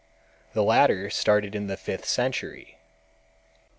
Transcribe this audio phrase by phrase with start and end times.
[0.53, 2.79] The latter started in the fifth century.